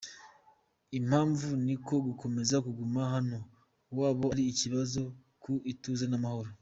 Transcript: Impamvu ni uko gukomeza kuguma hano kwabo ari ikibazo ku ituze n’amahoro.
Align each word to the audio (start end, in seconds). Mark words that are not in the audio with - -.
Impamvu 0.99 1.47
ni 1.65 1.73
uko 1.79 1.93
gukomeza 2.07 2.55
kuguma 2.65 3.01
hano 3.13 3.39
kwabo 3.91 4.25
ari 4.33 4.43
ikibazo 4.51 5.01
ku 5.41 5.53
ituze 5.73 6.05
n’amahoro. 6.09 6.49